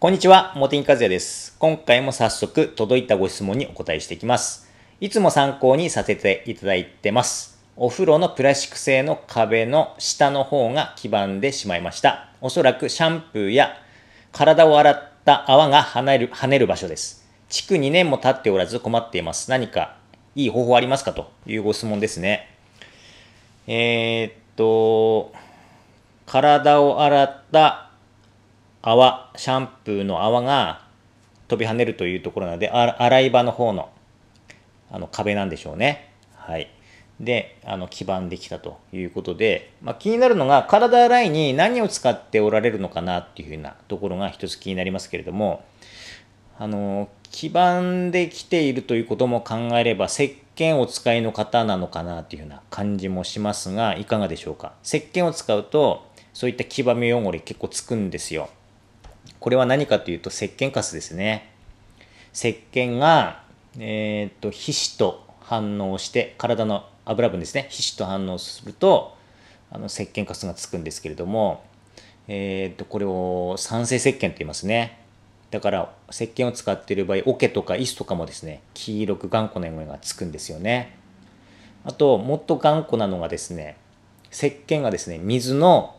[0.00, 1.54] こんにちは、モティンカズヤです。
[1.58, 4.66] 今回も早速届いたご質問にお答えしていきます。
[4.98, 7.62] いつも参考にさせていただいてます。
[7.76, 12.30] お風呂のプラスチック製の壁の下の方が黄ばんでしまいました。
[12.40, 13.74] おそらくシャンプーや
[14.32, 17.28] 体を洗った泡が跳ねる跳ねる場所です。
[17.50, 19.50] 築2年も経っておらず困っています。
[19.50, 19.96] 何か
[20.34, 22.48] いい方法ありますかというご質問ですね。
[23.66, 25.34] えー、っと、
[26.24, 27.89] 体を洗った
[28.82, 30.86] 泡、シャンプーの泡が
[31.48, 33.90] 飛び跳ねるというところなので、洗い場の方の
[34.90, 36.12] あの壁なんでしょうね。
[36.34, 36.70] はい。
[37.20, 45.62] で、あの、黄ばんできたということで、まあ、気になるのが、体洗いに何を使っておられるのかなっていうふうなところが一つ気になりますけれども、
[46.58, 54.72] あの、黄ばんできているということも考えれば、石鹸を使いの方なのかなというふうな感じもしますが、いかがでしょうか。
[54.82, 58.48] 石鹸を使うと、そういった黄ばみ汚れ結構つくんですよ。
[59.40, 61.50] これは何かというと石鹸カスですね。
[62.32, 63.42] 石鹸が、
[63.78, 69.16] えー、と皮脂と反応して体の油分ですね皮脂と反応すると
[69.70, 71.64] あの石鹸カスがつくんですけれども、
[72.28, 75.00] えー、とこれを酸性石鹸と言いますね。
[75.50, 80.96] だから石鹸を使っている場合桶とか石とかもですね黄色く頑固な汚れがつくんですよね。
[81.84, 83.76] あともっと頑固なのがですね
[84.30, 85.96] 石鹸がですね水の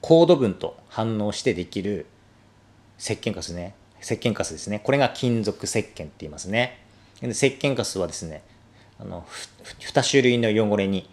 [0.00, 2.06] 高度分と反応してできる
[3.04, 3.74] 石鹸カスね。
[4.00, 4.80] 石鹸カスですね。
[4.82, 6.78] これが金属石鹸って言いますね。
[7.20, 8.42] で石鹸カスはですね
[8.98, 9.26] あの
[9.80, 11.10] 2種類の汚れに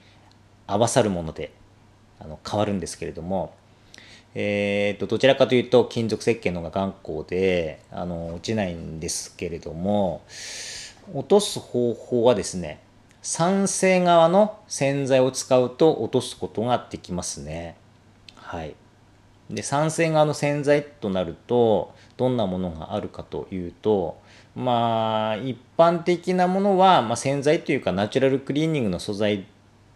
[0.68, 1.52] 合わさるもので
[2.18, 3.54] あの変わるんですけれども
[4.34, 10.22] えー、とどちらかというと金属石鹸の方が頑固であの落ちないんですけれども
[11.14, 12.80] 落とす方法はですね
[13.22, 17.76] 酸性側の洗剤を使うと落とすことができますね。
[18.36, 18.74] はい。
[19.56, 24.20] で酸性側の洗剤となるとどんなものがあるかというと
[24.56, 29.46] まあ一般的なものは、まあ、洗剤というかナチュラルクリーニングの素材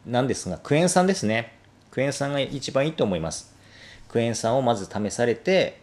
[0.05, 1.53] なんですがクエン酸ですね。
[1.91, 3.55] クエン酸が一番いいと思います。
[4.09, 5.81] クエン酸をまず試されて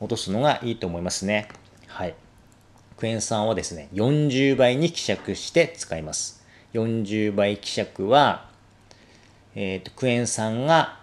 [0.00, 1.48] 落とすのがいいと思いますね。
[1.86, 2.14] はい。
[2.96, 6.44] クエン酸はですね40倍に希釈して使います。
[6.74, 8.48] 40倍希釈は、
[9.54, 11.00] えーと、クエン酸が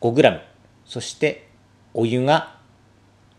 [0.00, 0.55] 5g
[0.86, 1.48] そして
[1.92, 2.56] お湯が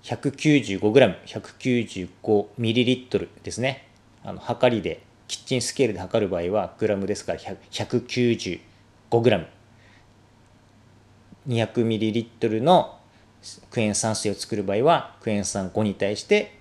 [0.03, 3.87] 195g、195ml ですね。
[4.23, 8.59] あの、測りで、キッチンスケールで測る場合は、グラムですから 195g。
[11.49, 12.99] 200ml の
[13.69, 16.57] クエン酸水を作る場合は、クエン酸5に対して、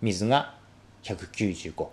[0.00, 0.54] 水が
[1.02, 1.88] 195。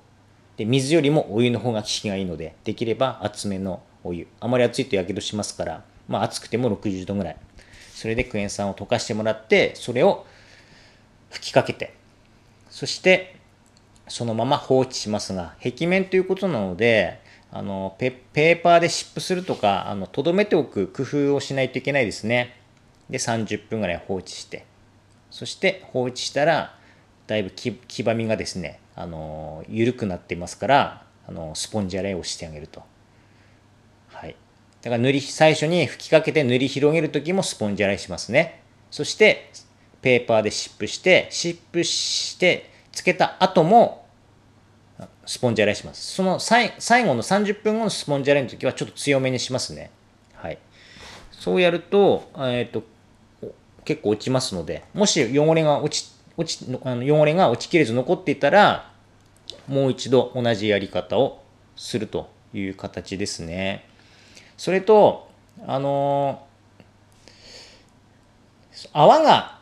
[0.57, 4.27] で、水よりもお湯の方が効きがいいので、できれば厚めのお湯。
[4.39, 7.37] あまり熱いとやけどしますから、まあ熱くても60度ぐらい。
[8.03, 10.25] それでクエン酸を溶かしてもらってそれを
[11.29, 11.93] 吹きかけて
[12.69, 13.37] そして
[14.09, 22.59] そのまま放置しますが壁面ということなのであのペーパーで湿布するとかあの留めておく工夫をしないといけないですね。
[23.09, 24.65] で30分ぐらい放置して
[25.31, 26.75] そして放置したら
[27.27, 32.83] だいぶ黄ばみがですねあの緩くなっていますからあのスポンジ洗いをしてあげると。
[34.09, 34.35] はい。
[34.83, 38.61] だから塗り、最初に吹きかけて塗り広げるときもスポンジ洗いしますね。
[38.91, 39.49] そして、
[40.01, 44.05] ペーパーで湿布して、湿布して、つけた後も、
[45.25, 46.16] スポンジ洗いします。
[46.16, 49.89] その最最後の30分後のスポンジ洗いの時はちょっと強めにしますね。
[50.35, 50.57] はい。
[51.31, 52.83] そうやると、えっ、ー、と、
[53.85, 58.91] 結構落ちますので、もし汚れが落ち、落ち、あの汚れが落ちきれず残っていたら、
[59.69, 61.41] もう一度同じやり方を
[61.77, 63.85] するという形ですね。
[64.57, 65.29] それと、
[65.65, 69.59] あのー、泡が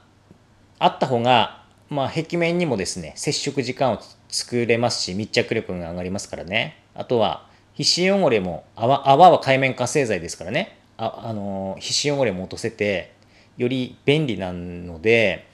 [0.80, 6.78] あった方が、まあ、壁面にもですね、接触時間を作れますし、密着力が上がりますからね。
[6.96, 10.78] あとは、皮脂汚れも泡、泡は界面活性剤ですからね。
[10.98, 13.14] あ、あのー、皮脂汚れも落とせて、
[13.58, 15.48] より便利なので、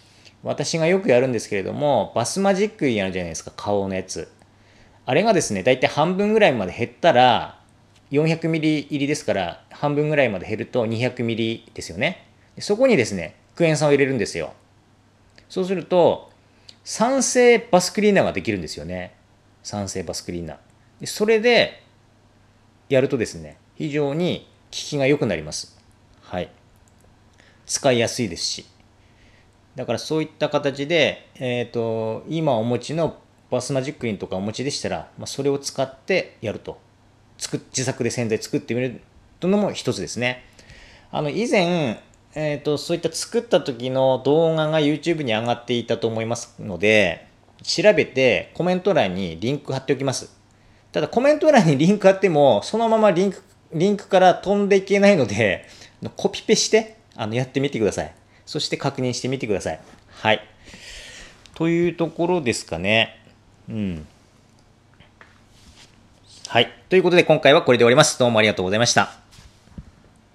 [0.44, 4.32] 私がよくやるんですけれども、バスマジックやるじゃないですか、顔のやつ。
[5.06, 7.60] あれがですね、だいたい半分ぐらいまで減ったら、
[8.12, 12.28] 400ミリ入りですから半分ぐらいまで減ると200ミリですよね。
[12.60, 14.54] そこにですね、クエン酸を入れるんですよ。
[15.50, 16.32] そうすると、
[16.84, 19.14] 酸性バスクリーナーができるんですよね。
[19.64, 21.06] 酸性バスクリーナー。
[21.06, 21.84] それで
[22.90, 25.78] やるとですね、非常に効きが良くなります。
[26.22, 26.50] はい。
[27.66, 28.66] 使いやすいですし。
[29.76, 33.18] だからそういった形で、えっ、ー、と、今お持ちの
[33.52, 36.80] バスマジックリンとかお持ちでしたら、まあ、それを使ってやると。
[37.38, 39.02] 作自作で洗剤作ってみる
[39.40, 40.44] というのも一つですね。
[41.12, 42.02] あの以前
[42.40, 47.28] えっ、と、そういった作った時の動画が YouTube に上がっていたと思いますので、
[47.64, 50.32] 調べてコメント欄にリンク貼っておきます。
[50.92, 53.42] ただコメント欄にリンク貼っても、そのままリンク、
[53.74, 55.66] リンクから飛んでいけないので、
[56.16, 58.14] コピペして、あの、やってみてください。
[58.46, 59.80] そして確認してみてください。
[60.10, 60.42] はい。
[61.56, 63.20] というところですかね。
[63.68, 64.08] うん。
[66.48, 66.72] はい。
[66.90, 68.18] ということで今回はこれで終わります。
[68.18, 69.27] どうもありがとうございました。